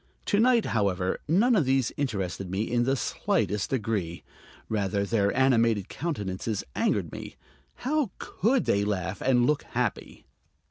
To 0.25 0.39
night, 0.39 0.65
however, 0.65 1.19
none 1.27 1.55
of 1.55 1.65
these 1.65 1.91
interested 1.95 2.49
me 2.49 2.63
in 2.63 2.85
the 2.85 2.95
slightest 2.95 3.69
degree; 3.69 4.23
rather, 4.67 5.05
their 5.05 5.31
animated 5.37 5.89
countenances 5.89 6.63
angered 6.75 7.11
me. 7.11 7.35
How 7.75 8.09
could 8.17 8.65
they 8.65 8.83
laugh 8.83 9.21
and 9.21 9.45
look 9.45 9.61
happy! 9.61 10.25